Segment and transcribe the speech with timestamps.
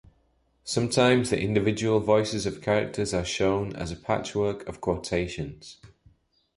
[0.63, 5.77] Sometimes the individual voices of characters are shown as a patchwork of quotations.